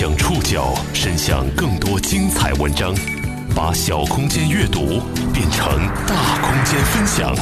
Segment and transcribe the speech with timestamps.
[0.00, 2.94] 将触角伸向更多精彩文章，
[3.54, 4.98] 把小空间阅读
[5.30, 5.76] 变成
[6.06, 7.36] 大空间分享。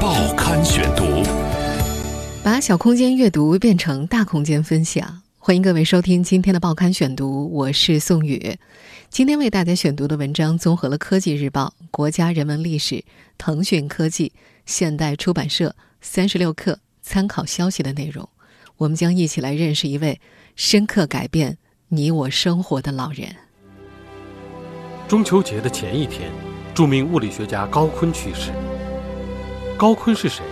[0.00, 1.24] 报刊选读，
[2.44, 5.22] 把小空间阅读变成大空间分享。
[5.38, 8.56] 欢迎各位收听今天的报刊选读，我是宋宇。
[9.10, 13.02] 今天为大家选读的文章综合了《科技日报》、国家人文历史、
[13.36, 14.30] 腾讯科技、
[14.66, 18.28] 现代出版社、三十六课参考消息的内容。
[18.76, 20.20] 我们将一起来认识一位
[20.56, 23.28] 深刻改变你我生活的老人。
[25.06, 26.32] 中秋节的前一天，
[26.74, 28.52] 著名物理学家高锟去世。
[29.76, 30.42] 高锟是谁？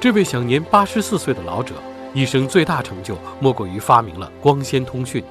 [0.00, 1.74] 这位享年八十四岁的老者，
[2.14, 5.22] 一生最大成就莫过于发明了光纤通讯。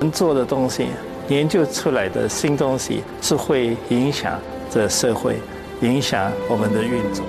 [0.00, 0.88] 能做的东西，
[1.28, 5.38] 研究出来的新东西，是会影响这社会，
[5.82, 7.24] 影响我们的运作。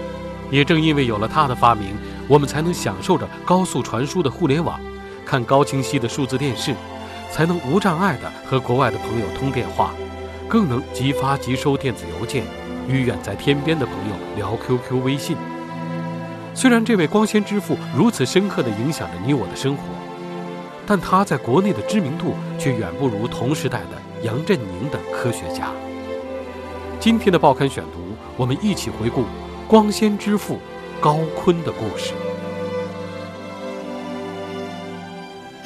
[0.49, 1.95] 也正因为有了他的发明。
[2.25, 4.79] 我们才能享受着高速传输的互联网，
[5.25, 6.75] 看高清晰的数字电视，
[7.31, 9.93] 才能无障碍地和国外的朋友通电话，
[10.47, 12.43] 更能即发即收电子邮件，
[12.87, 15.37] 与远在天边的朋友聊 QQ、微信。
[16.53, 19.81] 虽然这位光纤之父如此深刻地影响着你我的生活，
[20.85, 25.71] 但他在国内的知名度却远不如同时代的杨振宁等科学家。
[26.99, 29.23] 今天的报刊选读，我们一起回顾
[29.67, 30.59] 光纤之父。
[31.01, 32.13] 高锟的故事。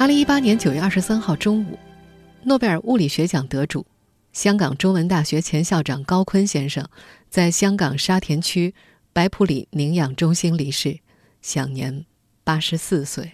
[0.00, 1.76] 二零一八年九月二十三号中午，
[2.44, 3.84] 诺贝尔物理学奖得主、
[4.32, 6.88] 香港中文大学前校长高锟先生
[7.28, 8.72] 在香港沙田区
[9.12, 11.00] 白普里宁养中心离世，
[11.42, 12.06] 享年
[12.44, 13.28] 八十四岁。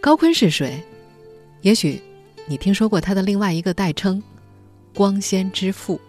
[0.00, 0.80] 高锟是谁？
[1.62, 2.00] 也许
[2.46, 4.22] 你听说过他的另外一个代称——
[4.94, 6.00] 光纤之父。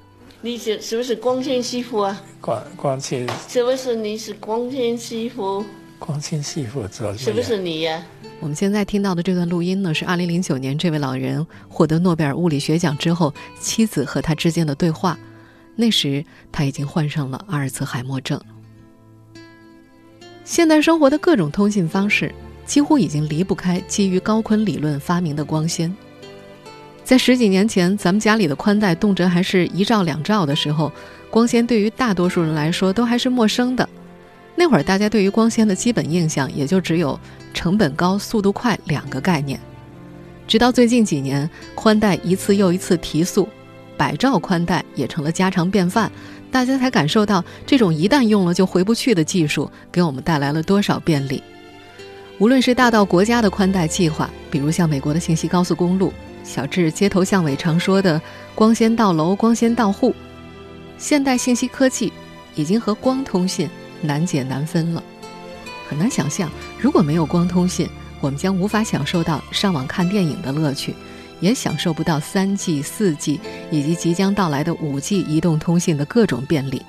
[0.41, 2.23] 你是是不是光纤师傅啊？
[2.39, 5.65] 光光纤是不是你是光纤师傅？
[5.99, 8.03] 光纤师傅做是不是你呀？
[8.39, 15.17] 我们现在听到的这段录音呢，是二零零九年这位老人获得诺贝尔物理学奖之后，妻子和他之间的对话。
[15.75, 18.39] 那时他已经患上了阿尔茨海默症。
[20.43, 22.33] 现代生活的各种通信方式
[22.65, 25.93] 几乎已经离不开基于高锟理论发明的光纤。
[27.03, 30.91] 在十几年前，咱们家里的宽带动辄还是一兆两兆的时候，
[31.29, 33.87] 光纤对于大多数人来说都还是陌生的。
[34.59, 37.17] 那会儿，大家对于光纤的基本印象也就只有
[37.53, 39.59] 成本高、速度快两个概念。
[40.47, 43.47] 直到最近几年，宽带一次又一次提速，
[43.95, 46.11] 百兆宽带也成了家常便饭，
[46.49, 51.43] 大家才感受到这种一旦用了就回不去的技术给我们带来了多少便利。
[52.39, 56.11] 无论是大到国家的宽带计划，比如像美国的信息高速公路。
[56.43, 58.21] 小至街头巷尾常说的
[58.55, 60.15] 光纤到楼、光纤到户，
[60.97, 62.13] 现代信息科技
[62.55, 63.69] 已经和光通信
[64.01, 65.03] 难解难分了。
[65.89, 66.49] 很难想象，
[66.79, 67.87] 如果没有光通信，
[68.19, 70.93] 我们将无法享受到上网看电影的乐趣，
[71.39, 73.39] 也享受不到三 G、四 G
[73.71, 76.81] 以及即将到来的五 G 移动通信的各种便利。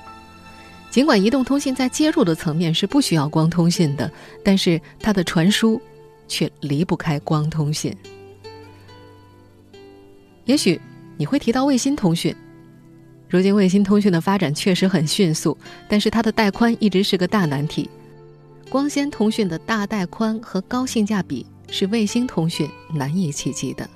[0.89, 4.11] 尽管移动通信在接入的层面是不需要光通信的，
[4.43, 5.79] 但是它的传输
[6.27, 7.95] 却离不开光通信。
[10.45, 10.81] 也许
[11.15, 12.35] 你会提到卫星通讯，
[13.29, 15.55] 如今卫星通讯的发展确实很迅速，
[15.87, 17.87] 但是它的带宽一直是个大难题。
[18.69, 23.87] 光纤通讯的大带宽和高性价比是卫星通讯难以企及的。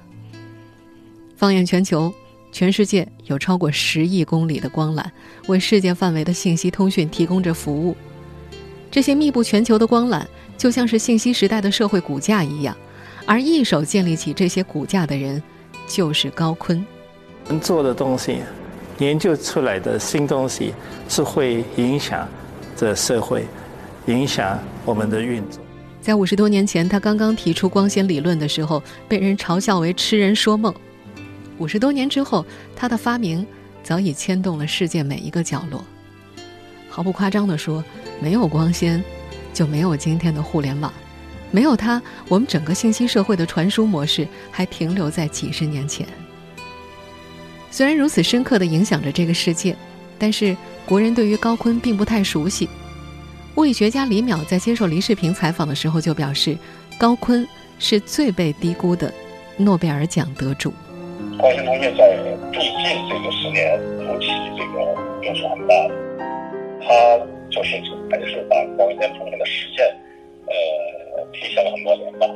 [1.35, 2.13] 放眼全球，
[2.51, 5.03] 全世界有超过十亿公里的光缆
[5.47, 7.97] 为世界范围的信息通讯提供着服务。
[8.91, 10.23] 这些密布全球的光缆
[10.57, 12.77] 就像是信息时代的社会骨架一样，
[13.25, 15.41] 而一手建立起这些骨架的人。
[15.85, 16.81] 就是高锟，
[17.49, 18.37] 能做的东西，
[18.99, 20.73] 研究出来的新东西，
[21.09, 22.27] 是会影响
[22.75, 23.45] 这社会，
[24.05, 25.61] 影响我们的运作。
[26.01, 30.73] 在五十多年前，他刚刚提出光纤理论的时候，被人嘲笑为痴人说梦。
[31.57, 32.45] 五十多年之后，
[32.75, 33.45] 他的发明
[33.83, 35.83] 早已牵动了世界每一个角落。
[36.89, 37.83] 毫不夸张地说，
[38.21, 39.03] 没有光纤，
[39.53, 40.91] 就没有今天的互联网。
[41.51, 46.07] 没有它，我们整个信息社会的传输模式还停留在几十年前。
[47.73, 49.75] 虽然如此深刻地影响着这个世界，
[50.19, 50.55] 但是
[50.85, 52.69] 国人对于高锟并不太熟悉。
[53.55, 56.55] 物理学家李淼在接受黎世平采访的时候就表示，
[56.99, 57.47] 高锟
[57.79, 59.11] 是最被低估的
[59.57, 60.71] 诺贝尔奖得主。
[61.39, 62.15] 光纤通讯在
[62.53, 64.93] 最近这个十年尤其这个
[65.23, 65.73] 影响很大，
[66.79, 66.85] 它
[67.49, 67.81] 就是
[68.11, 69.83] 还是把光纤通讯的实现，
[70.45, 70.53] 呃。
[71.33, 72.27] 提前了很多年吧。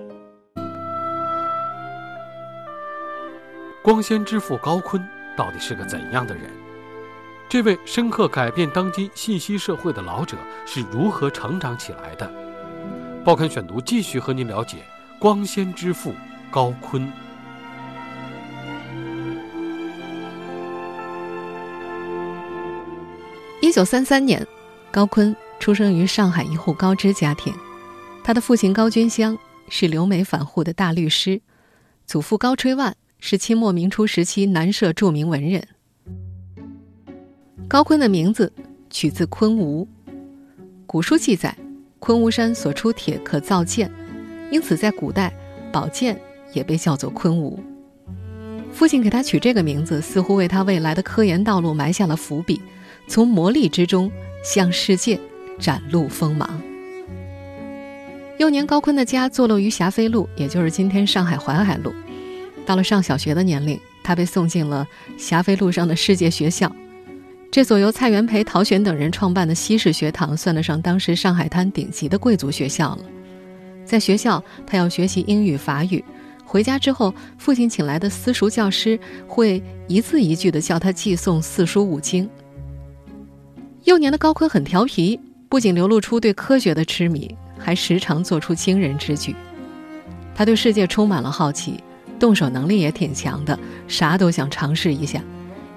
[3.83, 4.99] 光纤之父高锟
[5.37, 6.49] 到底是个怎样的人？
[7.47, 10.35] 这位深刻改变当今信息社会的老者
[10.65, 12.29] 是如何成长起来的？
[13.23, 14.79] 报刊选读继续和您了解
[15.19, 16.13] 光纤之父
[16.49, 17.07] 高锟。
[23.61, 24.45] 一九三三年，
[24.91, 27.53] 高锟出生于上海一户高知家庭。
[28.23, 29.37] 他的父亲高君香
[29.69, 31.41] 是留美返沪的大律师，
[32.05, 35.67] 祖父高吹万是清末明初时期南社著名文人。
[37.67, 38.51] 高锟的名字
[38.89, 39.87] 取自昆吾，
[40.85, 41.55] 古书记载，
[41.99, 43.91] 昆吾山所出铁可造剑，
[44.51, 45.33] 因此在古代，
[45.71, 46.19] 宝剑
[46.53, 47.59] 也被叫做昆吾。
[48.71, 52.61] 父亲给他取这个名字，似乎为他未来的科研道路埋下了伏笔。
[53.09, 54.11] 从磨砺之中
[54.43, 55.17] 向世界
[55.57, 56.61] 展露锋芒。
[58.37, 61.93] 幼年，高锟的家坐落于霞飞路，也就是今天上海淮海路。
[62.67, 64.85] 到了上小学的年龄，他被送进了
[65.17, 66.69] 霞飞路上的世界学校。
[67.49, 72.99] 这所由蔡元培、陶玄等人创办的西式学堂，算得上当时上海滩顶级的贵族学校了。
[73.85, 76.03] 在学校，他要学习英语、法语。
[76.43, 82.29] 回家之后，父亲请来的私塾教师会一字一句地教他记诵四书五经。
[83.85, 85.17] 幼年的高锟很调皮，
[85.47, 89.33] 不仅流露出对科学的痴迷，还时常做出惊人之举。
[90.35, 91.81] 他对世界充满了好奇，
[92.19, 95.21] 动手能力也挺强的，啥都想尝试一下。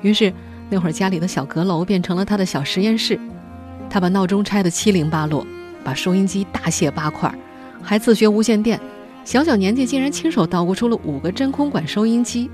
[0.02, 0.32] 于是
[0.69, 3.19] 那会儿家里的小阁楼变成了他的小实验室。
[3.88, 5.46] 他把闹钟拆得七零八落，
[5.82, 7.34] 把收音机大卸八块，
[7.82, 8.81] 还自学无线电。
[9.25, 12.50] 小小年纪竟然亲手捣鼓出了五个真空管收音机。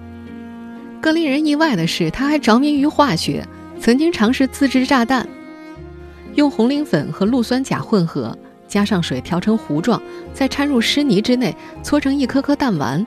[1.00, 3.46] 更令人意外的是，他还着迷于化学，
[3.78, 5.28] 曾经尝试自制炸弹。
[6.34, 8.36] 用红磷粉和氯酸钾混合，
[8.66, 10.02] 加上水调成糊状，
[10.34, 13.06] 再掺入湿泥之内，搓成一颗颗弹丸。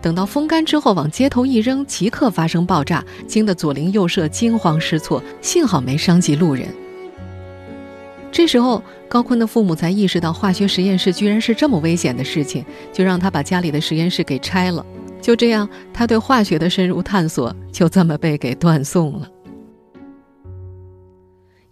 [0.00, 5.22] 等到风干之后，往街头一扔，即刻发生爆炸，惊得左邻右舍惊慌失措。
[5.40, 6.68] 幸好没伤及路人。
[8.30, 14.84] 这时候，高锟的父母才意识到化学实验室居然是这么危险的事情，就让他把家里的实验室给拆了。
[15.20, 19.28] 就这样，他对化学的深入探索就这么被给断送了。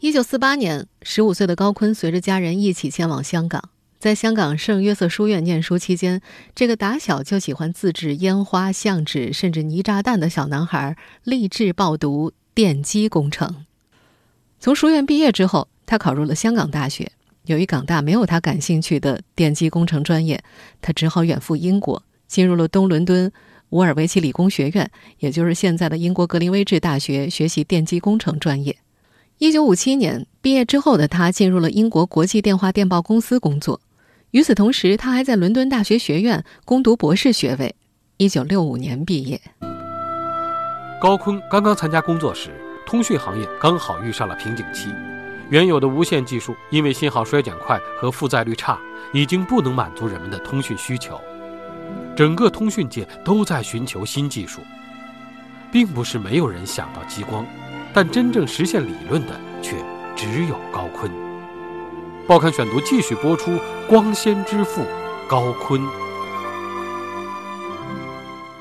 [0.01, 3.63] 一九四八年，十五岁的高锟随着家人一起前往香港，
[4.07, 6.21] 在香港圣约瑟书院念书期间，
[6.55, 13.67] 这个打小就喜欢自制烟花、相纸，甚至泥炸弹的小男孩，立志报读电机工程。
[14.61, 17.11] 从书院毕业之后，他考入了香港大学。
[17.47, 20.41] 由于港大没有他感兴趣的电机工程专业，
[20.81, 23.33] 他只好远赴英国，进入了东伦敦
[23.71, 24.89] 伍尔维奇理工学院，
[25.19, 28.77] 也就是现在的英国格林威治大学，学习电机工程专业。
[29.39, 33.81] 一九五七年毕业之后的他进入了英国国际电话电报公司工作。
[34.37, 37.75] 与此同时，他还在伦敦大学学院攻读博士学位。
[38.19, 39.41] 一九六五年毕业。
[41.01, 42.51] 高锟刚刚参加工作时，
[42.85, 44.91] 通讯行业刚好遇上了瓶颈期，
[45.49, 48.79] 原有的无线技术因为信号衰减快和负载率差，
[49.11, 51.19] 已经不能满足人们的通讯需求。
[52.15, 54.61] 整个通讯界都在寻求新技术，
[55.73, 57.43] 并不是没有人想到激光。
[57.95, 59.77] 但真正实现理论的却
[60.15, 61.11] 只有高锟。
[62.29, 63.57] 报刊选读继续播出：
[63.89, 64.85] 光纤之父
[65.29, 65.81] 高锟。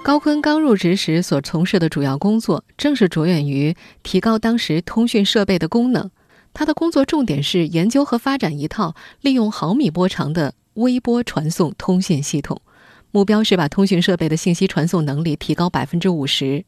[0.03, 6.11] 高锟刚入职时所从事的主要工作，正是着眼于提高当时通讯设备的功能。
[6.53, 12.61] 他的工作重点是研究和发展一套利用毫米波长的微波传送通信系统，
[13.09, 16.65] 目标是把通讯设备的信息传送能力提高百分之五十。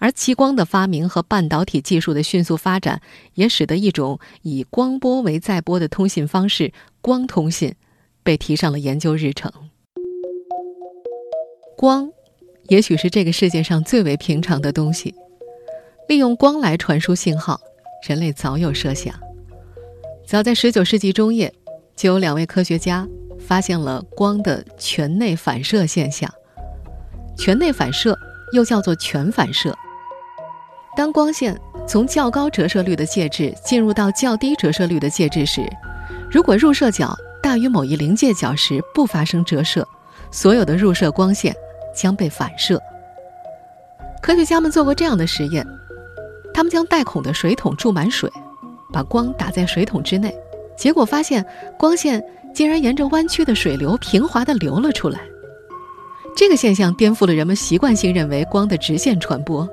[0.00, 3.00] 而激光的发明和半导体技术的迅速发展，
[3.34, 7.74] 也使得一种以光波为载波的通信方式——光通信，
[8.22, 9.52] 被提上了研究日程。
[11.76, 12.10] 光，
[12.68, 15.14] 也许是这个世界上最为平常的东西。
[16.08, 17.60] 利用光来传输信号，
[18.08, 19.14] 人类早有设想。
[20.26, 21.52] 早在19世纪中叶，
[21.94, 23.06] 就有两位科学家
[23.38, 26.32] 发现了光的全内反射现象。
[27.36, 28.18] 全内反射
[28.52, 29.76] 又叫做全反射。
[31.00, 35.66] 当光线从较高折射率的介质进入到较低折射率的介质时，
[36.30, 39.88] 如果入射角大于某一临界角时不发生折射，
[40.30, 41.56] 所有的入射光线
[41.96, 42.78] 将被反射。
[44.20, 45.66] 科学家们做过这样的实验，
[46.52, 48.30] 他们将带孔的水桶注满水，
[48.92, 50.36] 把光打在水桶之内，
[50.76, 51.42] 结果发现
[51.78, 52.22] 光线
[52.54, 55.20] 竟然沿着弯曲的水流平滑地流了出来。
[56.36, 59.66] 这个现象颠覆了人们习惯性认为光的直线传播。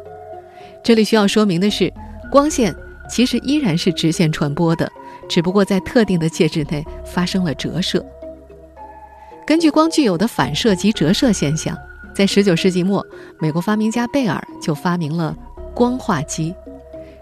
[0.87, 1.93] 这里需要说明的是，
[2.31, 2.73] 光线
[3.09, 4.89] 其实依然是直线传播的，
[5.27, 8.01] 只不过在特定的介质内发生了折射。
[9.45, 11.77] 根据光具有的反射及折射现象，
[12.15, 13.05] 在19世纪末，
[13.37, 15.35] 美国发明家贝尔就发明了
[15.75, 16.55] 光化机。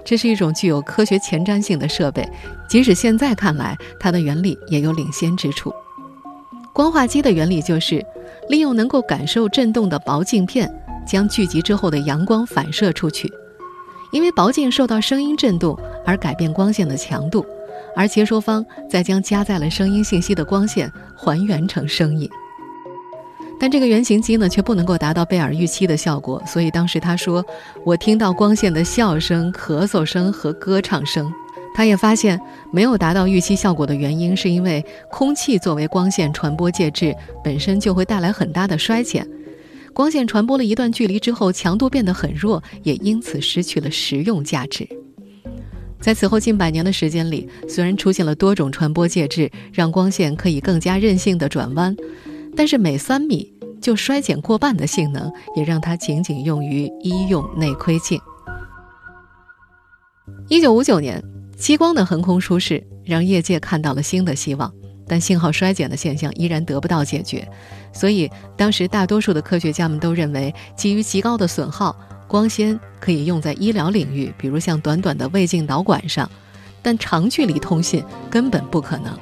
[0.04, 2.24] 这是一种具有科学前瞻性的设备，
[2.70, 5.74] 即使现在看来，它的原理也有领先之处。
[6.72, 8.06] 光化机的原理就是
[8.48, 10.72] 利用能够感受振动的薄镜片，
[11.04, 13.28] 将聚集之后的阳光反射出去。
[14.16, 17.46] 因为薄镜受到声音振动而改变光线的强度，
[17.94, 22.30] 而接收方再将加载了声音信息的光线还原成声音。
[23.60, 27.46] 但这个原型机呢，却不能够达到贝尔预期的效果，所以当时他说
[27.84, 31.30] ：“我听到光线的笑声、咳嗽声和歌唱声。”
[31.76, 32.40] 他也发现
[32.72, 34.82] 没有达到预期效果的原因，是因为
[35.12, 39.28] 空气作为光线传播介质本身就会带来很大的衰减，
[39.96, 44.86] 光线传播了一段距离之后，强度变得很弱，也因此失去了实用价值。
[46.02, 51.96] 在此后近百年的时间里，虽然出现了多种传播介质，让光线可以更加任性的转弯，
[52.58, 58.20] 但是每三米就衰减过半的性能，也让它仅仅用于医用内窥镜。
[60.50, 61.24] 一九五九年。
[61.58, 64.70] 激光的横空出世，让业界看到了新的希望，
[65.08, 67.48] 但信号衰减的现象依然得不到解决。
[67.94, 71.96] 所以，当时大多数的科学家们都认为，基于极高的损耗，
[72.28, 76.30] 光纤可以用在医疗领域，比如像短短的胃镜导管上，
[76.82, 79.18] 但长距离通信根本不可能。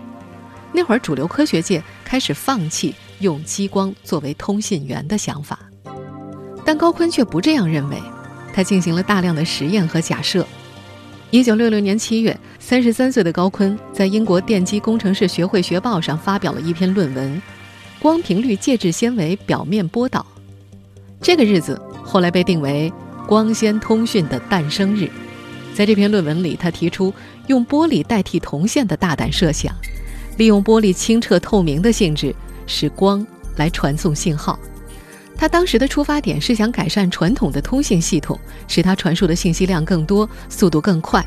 [0.72, 5.60] 那会儿，主流科学界开始放弃用激光作为通信源的想法，
[6.66, 8.02] 但高锟却不这样认为，
[8.54, 10.48] 他进行了大量的实验和假设。
[11.34, 17.36] 一九六六年七月，三十三岁的高锟在英国电机工程师学会学报上发表了一篇论文
[18.00, 20.20] 《光频率介质纤维表面波导》。
[21.20, 22.94] 这个日子后来被定为
[23.28, 25.10] 光纤通讯的诞生日。
[25.74, 27.12] 在这篇论文里，他提出
[27.48, 29.74] 用玻璃代替铜线的大胆设想，
[30.38, 32.32] 利用玻璃清澈透明的性质，
[32.68, 33.25] 使光
[33.56, 34.60] 来传送信号。
[35.36, 41.25] 他当时的出发点是想改善传统的通信系统，使它传输的信息量更多，速度更快。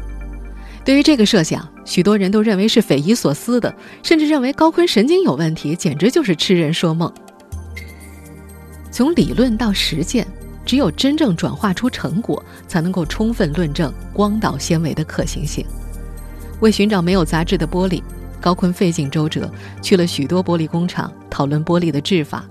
[0.84, 7.12] 对于这个设想，许多人都认为是匪夷所思的，甚至认为高锟神经有问题，简直就是痴人说梦。
[8.90, 10.26] 从理论到实践，
[10.64, 15.66] 只有真正转化出成果，才能够充分论证光导纤维的可行性。
[16.60, 18.00] 为寻找没有杂质的玻璃，
[18.40, 19.50] 高锟费尽周折，
[19.82, 22.46] 去了许多玻璃工厂，讨论玻璃的制法。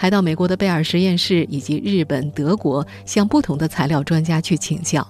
[0.00, 5.06] 还到美国的贝尔实验室以及日本、德国，向不同的材料专家去请教。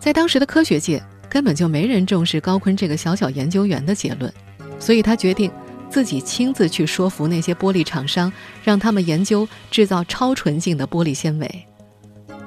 [0.00, 1.00] 在当时的科学界，
[1.30, 4.32] 根本就没人重视高锟这个小小研究员的结论，
[4.80, 5.48] 所以他决定
[5.88, 8.32] 自己亲自去说服那些玻璃厂商，
[8.64, 11.66] 让他们研究制造超纯净的玻璃纤维。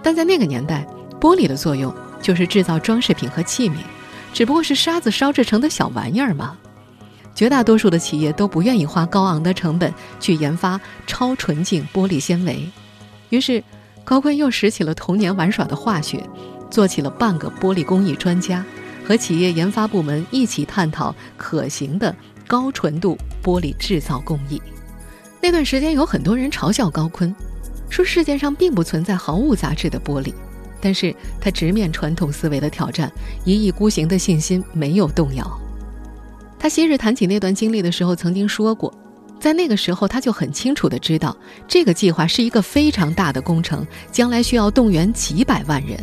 [0.04, 0.86] 但在那个年代，
[1.22, 3.78] 玻璃的作用就是制造装饰品和器皿，
[4.34, 6.58] 只不过是沙子烧制成的小玩意儿嘛。
[7.40, 10.78] 绝大多数的企业都不愿意花高昂的成本去研发
[11.08, 12.70] 超纯净玻璃纤维，
[13.30, 13.64] 于是
[14.04, 16.22] 高锟又拾起了童年玩耍的化学，
[16.70, 18.66] 做起了半个玻璃工艺专家，
[19.06, 22.14] 和企业研发部门一起探讨可行的
[22.46, 24.62] 高纯度玻璃制造工艺。
[25.42, 27.34] 那段时间有很多人嘲笑高锟，
[27.90, 30.34] 说世界上并不存在毫无杂质的玻璃，
[30.82, 33.10] 但是他直面传统思维的挑战，
[33.46, 35.50] 一意孤行的信心没有动摇。
[36.60, 38.94] 他昔日谈起那段经历的时候，曾经说过，
[39.40, 41.36] 在那个时候他就很清楚的知道，
[41.66, 45.98] 这个计划是一个非常大的工程，将来需要动员几百万人。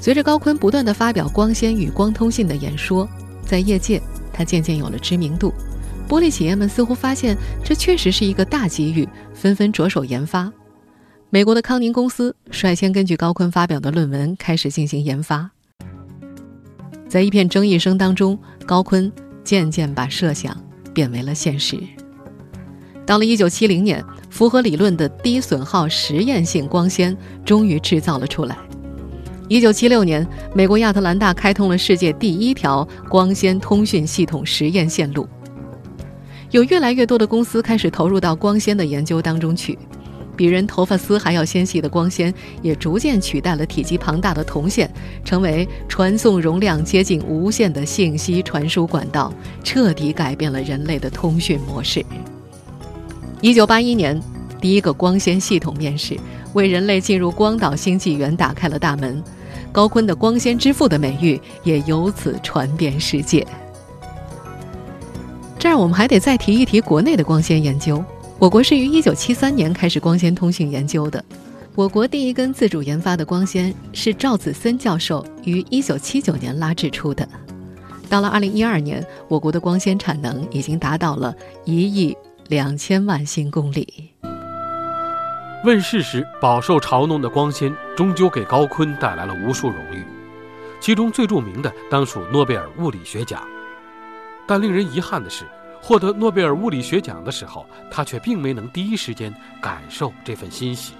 [0.00, 3.06] 随着高锟不断的发表光纤与光通信的演说，
[3.44, 4.00] 在业界
[4.32, 5.52] 他渐渐有了知名度，
[6.08, 10.50] 玻璃企业们似乎发现这确实是一个大机遇，纷纷着手研发。
[11.30, 15.50] 美国的康宁公司率先根据高锟发表的论文开始进行研发，
[17.08, 19.10] 在一片争议声当中，高锟。
[19.48, 20.54] 渐渐把设想
[20.92, 21.78] 变为了现实。
[23.06, 28.54] 到了1970年，符合理论的低损耗实验性光纤终于制造了出来。
[29.48, 35.26] 1976年，美国亚特兰大开通了世界第一条光纤通讯系统实验线路。
[36.50, 39.78] 有越来越多的公司开始投入到光纤的研究当中去。
[40.38, 44.88] 比人头发丝还要纤细的光纤，也逐渐取代了体积庞大的铜线，
[45.24, 49.32] 成为传送容量接近无限的信息传输管道，
[49.64, 52.06] 彻底改变了人类的通讯模式。
[53.40, 54.22] 一九八一年，
[54.60, 56.16] 第一个光纤系统面世，
[56.52, 59.20] 为人类进入光导新纪元打开了大门。
[59.72, 63.44] 高锟的“光纤之父”的美誉也由此传遍世界。
[65.58, 68.02] 这儿我们还得再提一提国内的光纤研究。
[68.40, 71.22] 我国是于1973年开始光纤通信研究的。
[71.74, 77.28] 我国第一根自主研发的光纤是赵子森教授于1979年拉制出的。
[78.08, 82.16] 到了2012年，我国的光纤产能已经达到了一亿
[82.46, 84.12] 两千万新公里。
[85.64, 90.04] 问世时饱受嘲弄的光纤，终究给高锟带来了无数荣誉，
[90.78, 93.42] 其中最著名的当属诺贝尔物理学奖。
[94.46, 95.44] 但令人遗憾的是。
[95.80, 100.94] 获得诺贝尔物理学奖的时候，他却并没能第一时间感受这份欣喜。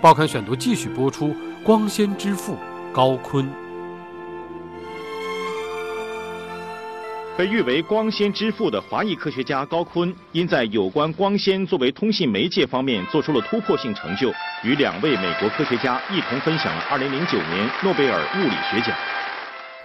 [0.00, 2.56] 报刊选读继续播出：光纤之父
[2.92, 3.46] 高锟。
[7.36, 16.98] 被誉为光纤之父的华裔科学家高锟，因在有关光纤作为通信媒介方面做出了突破性成就，与两位美国科学家一同分享了2009
[17.48, 18.96] 年诺贝尔物理学奖。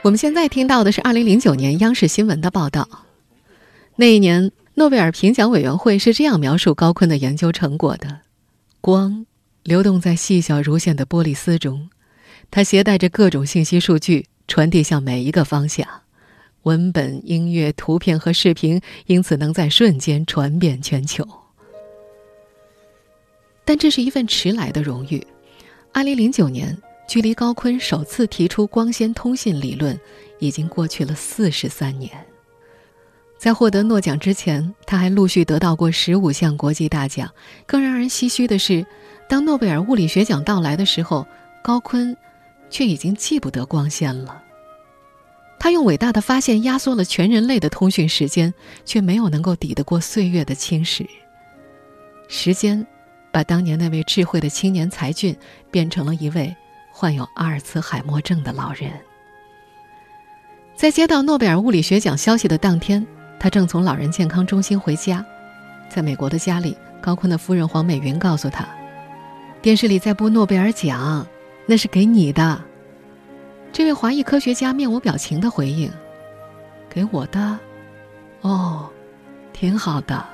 [0.04, 3.09] 我们现在听到的是2009年央视新闻的报道。
[4.00, 8.22] 那一年，诺贝尔评奖委员会是这样描述高锟的研究成果的：
[8.80, 9.26] 光
[9.64, 11.90] 流动在细小如线的玻璃丝中，
[12.50, 15.86] 它携带着各种信息数据，传递向每一个方向。
[16.64, 21.28] 文本、音乐、图片和视频因此能在瞬间传遍全球。
[23.66, 25.28] 但这是一份迟来的荣誉。
[25.92, 30.00] 2009年，距离高锟首次提出光纤通信理论，
[30.40, 32.29] 已经过去了43年。
[33.40, 37.32] 在获得诺奖之前，他还陆续得到过十五项国际大奖。
[37.66, 38.86] 更让人唏嘘的是，
[39.30, 41.26] 当诺贝尔物理学奖到来的时候，
[41.64, 42.14] 高锟
[42.70, 44.44] 却已经记不得光纤了。
[45.58, 48.54] 他用伟大的发现压缩了全人类的通讯时间，
[48.84, 51.08] 却没有能够抵得过岁月的侵蚀。
[52.28, 52.86] 时间
[53.32, 55.34] 把当年那位智慧的青年才俊
[55.72, 56.54] 变成了一位
[56.92, 58.92] 患有阿尔茨海默症的老人。
[60.76, 63.08] 在接到诺贝尔物理学奖消息的当天。
[63.40, 65.26] 他正从老人健康中心回家，
[65.90, 68.68] 在美国的家里，高锟的夫人黄美云告诉他，
[69.62, 71.26] 电视里在播诺贝尔奖，
[71.66, 72.62] 那是给你的。
[73.72, 75.90] 这位华裔科学家面无表情的回应
[76.90, 77.58] ：“给我的？
[78.42, 78.90] 哦，
[79.54, 80.26] 挺好的。”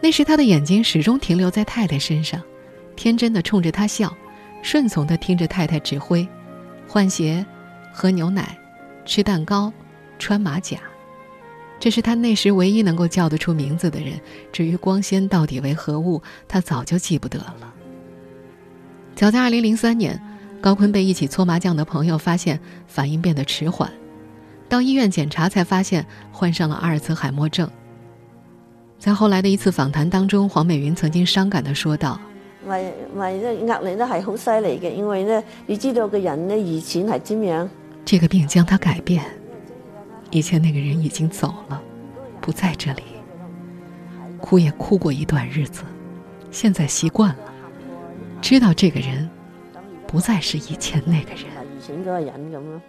[0.00, 2.40] 那时他的眼睛始终停留在太太身上，
[2.94, 4.14] 天真的冲着她笑，
[4.62, 6.28] 顺从的听着太太指挥，
[6.86, 7.44] 换鞋，
[7.92, 8.56] 喝牛奶，
[9.04, 9.72] 吃蛋糕，
[10.18, 10.78] 穿马甲。
[11.80, 14.20] 这是他那时唯一能够叫得出名字的人。
[14.52, 17.74] 至于光纤到底为何物，他早就记不得了。
[19.14, 20.20] 早在2003年，
[20.60, 23.90] 高锟被一起搓麻将的朋友发现反应变得迟缓，
[24.68, 27.70] 到医院检查才发现患上了阿尔茨海默症。
[28.98, 32.20] 在后来的一次访谈当中，黄美云曾经伤感地说道
[32.66, 33.32] ：“咪咪
[33.66, 37.68] 壓力咧係好犀利嘅，因為咧你知道個人咧以前係點樣？
[38.04, 39.24] 這個病將他改變。”
[40.30, 41.82] 以前那个人已经走了，
[42.40, 43.02] 不在这里。
[44.40, 45.82] 哭也哭过一段日子，
[46.50, 47.52] 现在习惯了，
[48.40, 49.28] 知道这个人
[50.06, 51.44] 不再是以前那个人。
[51.76, 52.80] 以前嗰个人咁咯。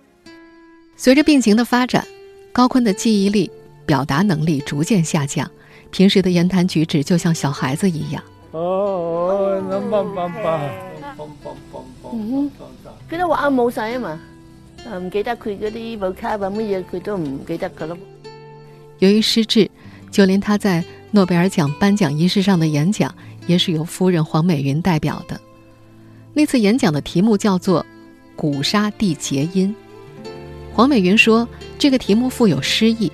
[0.96, 2.06] 随着病情的发展，
[2.52, 3.50] 高坤的记忆力、
[3.86, 5.50] 表达能力逐渐下降，
[5.92, 8.22] 平时的言谈举止就像小孩子一样。
[8.52, 10.44] 哦，那棒棒棒，
[11.18, 12.12] 棒棒棒棒。
[12.14, 12.52] 嗯，
[13.10, 14.20] 佢都话冇晒啊嘛。
[14.98, 17.98] 唔记得佢嗰啲冇卡啊乜嘢，佢都唔记得噶咯。
[19.00, 19.70] 由于失智，
[20.12, 23.14] 就连他在诺贝尔奖颁奖仪式上的演讲，
[23.48, 25.40] 也是由夫人黄美云代表的。
[26.34, 27.82] 那次演讲的题目叫做
[28.36, 29.76] 《古沙地结音》。
[30.74, 33.12] 黄美云说，这个题目富有诗意，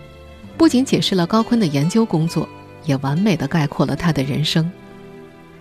[0.57, 2.47] 不仅解释了高锟的研究工作，
[2.85, 4.69] 也完美的概括了他的人生。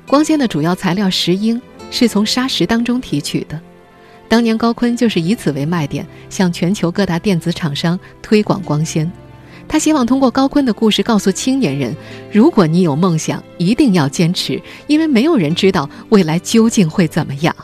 [0.07, 3.61] 光纤的主要材料石英是从砂石当中提取的。
[4.35, 9.09] 当年高锟就是以此为卖点，向全球各大电子厂商推广光纤。
[9.69, 11.95] 他希望通过高锟的故事告诉青年人：
[12.33, 17.55] 如果你有梦想，一定要坚持，因为没有人知道未来究竟会怎么样。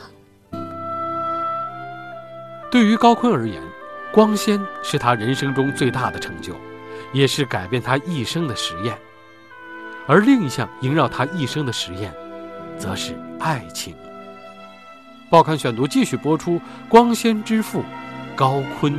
[2.71, 3.61] 对于高锟而言，
[4.13, 6.55] 光纤是他人生中最大的成就，
[7.13, 8.95] 也是改变他一生的实验。
[10.07, 12.15] 而另一项萦绕他一生的实验，
[12.79, 13.93] 则是爱情。
[15.31, 17.85] 报刊选读继续播出：光纤之父
[18.35, 18.93] 高锟。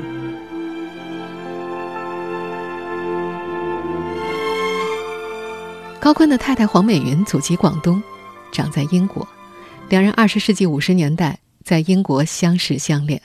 [6.00, 8.02] 高锟的太太黄美云祖籍广东，
[8.50, 9.28] 长在英国，
[9.90, 13.22] 两人二十世纪五十年代在英国相识相恋。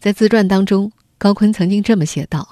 [0.00, 2.44] 在自传当中，高锟曾经这么写道：“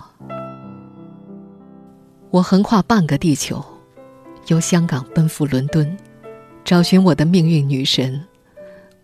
[2.30, 3.64] 我横跨半个地球，
[4.46, 5.96] 由香港奔赴伦敦，
[6.64, 8.24] 找寻我的命运女神。”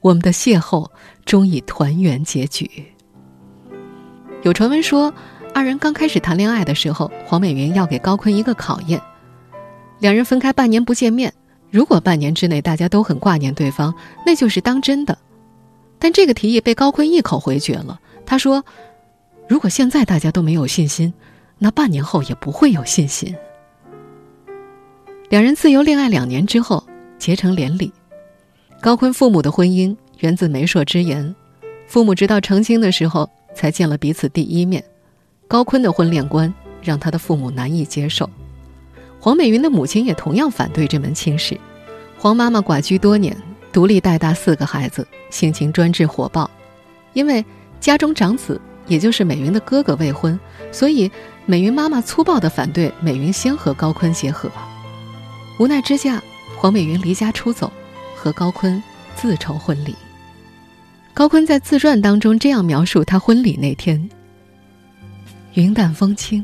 [0.04, 0.86] 我们的邂逅
[1.24, 2.70] 终以团圆结局。
[4.42, 5.10] 有传闻说，
[5.54, 9.00] 二人刚开始谈恋爱的时候，黄美云要给高锟一个考验。
[10.00, 11.32] 两人分开半年不见面，
[11.70, 13.94] 如果半年之内大家都很挂念对方，
[14.26, 15.16] 那就是当真的。
[15.98, 17.98] 但这个提议被高锟一口回绝了。
[18.26, 18.62] 他说
[19.48, 21.14] ：“如果现在大家都没有信心，
[21.56, 23.34] 那半年后也不会有信心。”
[25.30, 26.84] 两人自由恋爱两年之后，
[27.18, 27.90] 结成连理。
[28.84, 31.34] 高锟父母的婚姻源自媒妁之言，
[31.86, 34.84] 父母直到成亲的时候才见了彼此第一面。
[35.48, 38.28] 高锟的婚恋观让他的父母难以接受。
[39.18, 41.58] 黄美云的母亲也同样反对这门亲事。
[42.18, 43.34] 黄妈妈寡居多年，
[43.72, 46.50] 独立带大四个孩子，性情专制火爆。
[47.14, 47.42] 因为
[47.80, 50.38] 家中长子，也就是美云的哥哥未婚，
[50.70, 51.10] 所以
[51.46, 54.50] 美云妈妈粗暴地反对美云先和高坤结合。
[55.58, 56.22] 无奈之下，
[56.58, 57.72] 黄美云离家出走，
[58.24, 58.80] 和高锟
[59.14, 59.94] 自筹婚礼。
[61.12, 64.08] 高锟在自传当中这样描述他婚礼那天：
[65.52, 66.42] 云淡风轻，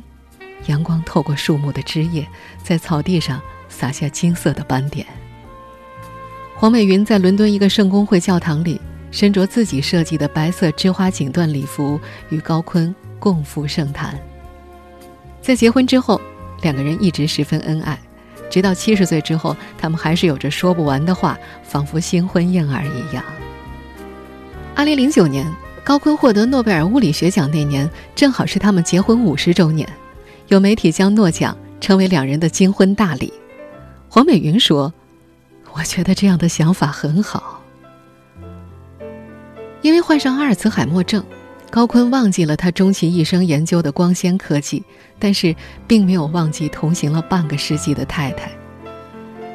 [0.66, 2.29] 阳光透过树木的枝叶，
[2.62, 3.40] 在草地上
[3.71, 5.07] 洒下金色的斑点。
[6.55, 8.79] 黄美云在伦敦一个圣公会教堂里，
[9.11, 14.21] 身着自己设计的白色织花锦缎礼服，与高锟共赴圣坛。
[15.40, 16.21] 在结婚之后，
[16.61, 17.99] 两个人一直十分恩爱，
[18.51, 23.25] 直到七十岁之后，他们还是有着说不完的话，仿佛新婚燕尔一样。
[24.75, 25.47] 二零零九年，
[25.85, 29.89] 高锟获得诺贝尔物理学奖那年，正好是他们结婚五十周年。
[30.49, 33.33] 有媒体将诺奖称为两人的金婚大礼。
[34.09, 34.93] 黄美云说
[35.73, 37.63] ：“我觉得这样的想法很好。”
[39.81, 41.25] 因为患上阿尔茨海默症，
[41.71, 44.83] 高坤忘记了他终其一生研究的光纤科技，
[45.21, 45.55] 但是
[45.87, 48.51] 并没有忘记同行了半个世纪的太太。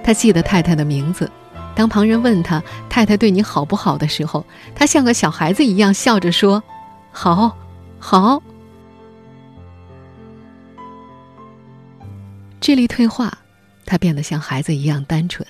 [0.01, 1.29] 他记得太太的名字。
[1.75, 6.63] 当旁人问他太太对你好不好的时候，他像个小孩子一样笑着说
[7.11, 7.57] ：“好，
[7.99, 8.41] 好。”
[12.61, 13.39] 智力退化，
[13.85, 15.45] 他变得像孩子一样单纯。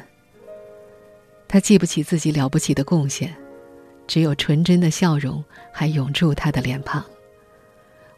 [1.47, 3.35] 他记不起自己了不起的贡献，
[4.07, 7.03] 只有纯真的笑容还永驻他的脸庞。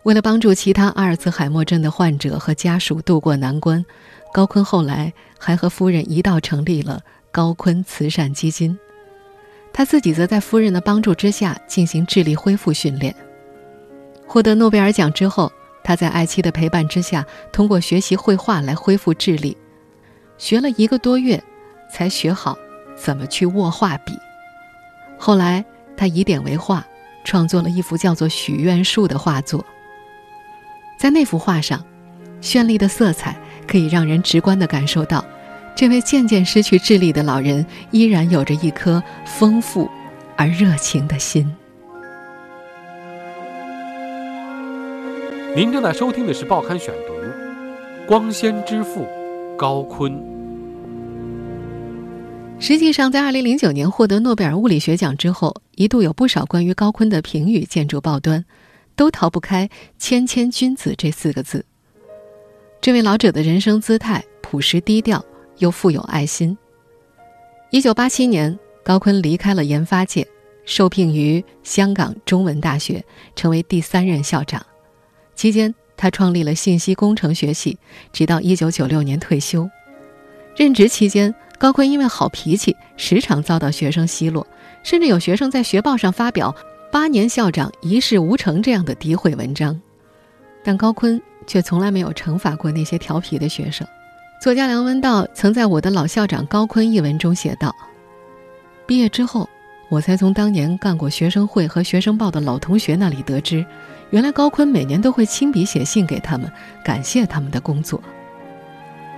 [0.04, 3.86] 为了帮助其他阿尔茨海默症的患者和家属渡过难关，
[4.34, 7.02] 高坤后来还和夫人一道成立了。
[7.30, 8.80] 高坤慈善基金，
[9.72, 13.14] 他自己则在夫人的帮助之下进行智力恢复训练。
[14.26, 15.52] 获得诺贝尔奖之后，
[15.84, 19.56] 他在爱妻的陪伴之下，通过学习绘画来恢复智力，
[20.40, 21.44] 学了一个多月，
[21.94, 22.58] 才学好
[22.96, 24.18] 怎么去握画笔。
[25.20, 25.64] 后来，
[25.98, 26.86] 他以点为画，
[27.24, 29.66] 创作了一幅叫做《许愿树》的画作。
[30.98, 31.84] 在那幅画上，
[32.42, 33.36] 绚丽的色彩
[33.68, 35.26] 可以让人直观地感受到。
[35.76, 39.90] 这位渐渐失去智力的老人，依然有着一颗丰富
[40.36, 41.52] 而热情的心。
[45.56, 47.14] 您正在收听的是《报刊选读》，
[48.08, 49.08] 光纤之父
[49.58, 50.16] 高锟。
[52.60, 58.44] 实际上，在二零零九年获得诺贝尔物理学奖之后，一度有不少关于高锟的评语建筑报端，
[58.96, 61.64] 都逃不开“谦谦君子”这四个字。
[62.82, 65.24] 这位老者的人生姿态朴实低调。
[65.60, 66.56] 又富有爱心。
[67.72, 70.28] 一九八七年，高锟离开了研发界，
[70.66, 73.04] 受聘于香港中文大学，
[73.36, 74.64] 成为第三任校长。
[75.34, 77.80] 期间，他创立了信息工程学系，
[78.14, 79.68] 直到一九九六年退休。
[80.56, 84.46] 任职期间，高坤因为好脾气，时常遭到学生奚落，
[84.84, 86.56] 甚至有学生在学报上发表
[86.92, 89.80] “八年校长一事无成”这样的诋毁文章。
[90.64, 93.88] 但高坤却从来没有惩罚过那些调皮的学生。
[94.40, 97.76] 作家梁文道曾在我的老校长高坤一文中写道
[98.86, 99.50] ：“毕业之后，
[99.90, 103.66] 我才从当年干过学生会和学生报的老同学那里得知，
[104.12, 106.52] 原来高坤每年都会亲笔写信给他们，
[106.84, 108.00] 感谢他们的工作。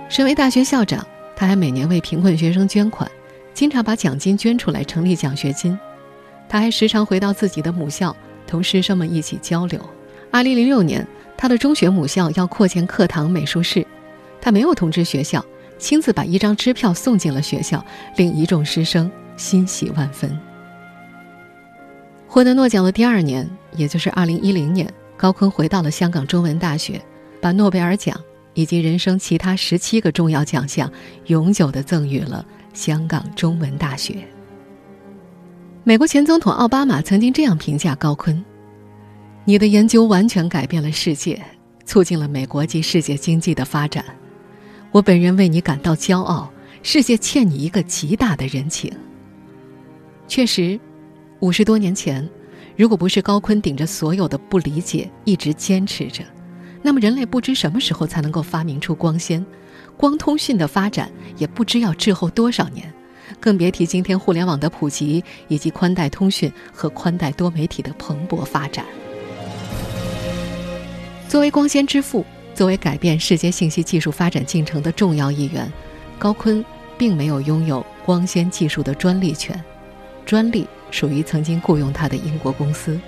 [0.08, 1.06] 身为大学校长，
[1.40, 3.10] 他还每年为贫困学生捐款，
[3.54, 5.78] 经常把奖金捐出来成立奖学金。
[6.46, 8.14] 他还时常回到自己的母校，
[8.46, 9.80] 同师生们一起交流。
[10.32, 11.06] 2006年，
[11.38, 13.86] 他的中学母校要扩建课堂、美术室。”
[14.38, 15.42] 他没有通知学校，
[15.78, 17.82] 亲自把一张支票送进了学校，
[18.16, 20.38] 令一众师生欣喜万分。
[22.26, 27.00] 获得诺奖的第二年，也就是2010年，高坤回到了香港中文大学，
[27.40, 28.14] 把诺贝尔奖
[28.54, 30.90] 以及人生其他十七个重要奖项
[31.26, 34.16] 永久的赠予了香港中文大学。
[35.84, 38.38] 美国前总统奥巴马曾经这样评价高锟
[39.44, 41.40] ：“你的研究完全改变了世界，
[41.84, 44.04] 促进了美国及世界经济的发展。”
[44.92, 48.92] 我本人为你感到骄傲，世界欠你一个极大的人情。
[50.26, 50.78] 确实，
[51.38, 52.28] 五十多年前，
[52.76, 56.24] 如果不是高锟顶着所有的不理解一直坚持着，
[56.82, 59.44] 那么人类不知什么时候才能够发明出光纤，
[59.96, 62.92] 光通讯的发展也不知要滞后多少年，
[63.38, 68.84] 更别提今天互联网的普及以及宽带通讯和宽带多媒体的蓬勃发展。
[71.28, 72.24] 作为光纤之父。
[72.52, 75.72] 作为改变世界信息技术发展进程的重要一员，
[76.18, 76.62] 高锟
[76.98, 79.58] 并没有拥有光纤技术的专利权，
[80.26, 83.00] 专利属于曾经雇佣他的英国公司，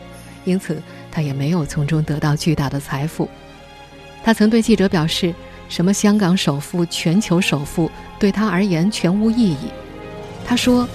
[0.44, 0.80] 因此
[1.10, 3.28] 他也没有从中得到巨大的财富。
[4.24, 5.34] 他曾对记者表示
[5.68, 9.68] ：“什么香港首富、全球首富，对他而言全无意义。”
[10.46, 10.88] 他说：“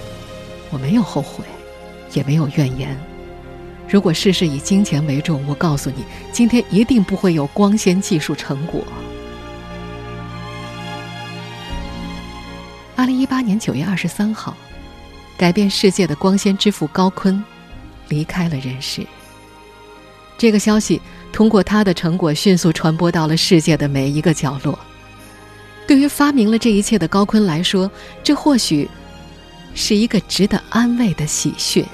[0.70, 1.44] 我没有后悔，
[2.14, 2.96] 也没有怨言。
[3.88, 8.82] 如果事事以金钱为重，我告诉你，今天一定不会有光纤技术成果。”
[12.96, 14.56] 二零一八年九月二十三号，
[15.36, 17.40] 改变世界的光纤之父高锟
[18.08, 19.06] 离开了人世。
[20.36, 21.00] 这个消息
[21.32, 24.78] 通过他的成果迅速传播到了世界的每一个角落。
[25.86, 27.90] 对于发明了这一切的高锟来说，
[28.22, 28.88] 这或许
[29.74, 31.84] 是一个值得安慰的喜讯。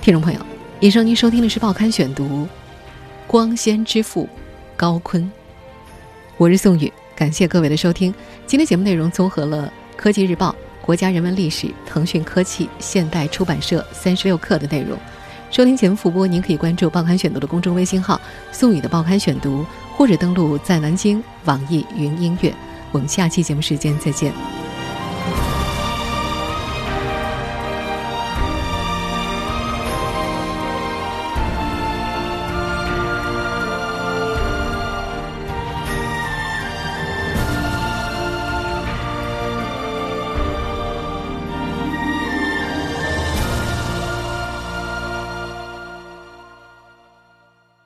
[0.00, 0.40] 听众朋友，
[0.80, 2.24] 以上您收听的是《报刊选读》。
[3.26, 4.28] 光纤之父
[4.76, 5.30] 高坤，
[6.36, 8.12] 我是宋宇，感谢各位的收听。
[8.46, 10.50] 今天节目内容综合了《科技日报》、
[10.84, 14.98] 国家人文历史、腾讯科技、现代出版社三十六课的内容。
[15.50, 19.64] 收听节目复播，您可以关注《报刊选读》的公众微信号“宋宇的报刊选读”，
[19.96, 22.52] 或者登录在南京网易云音乐。
[22.90, 24.63] 我们下期节目时间再见。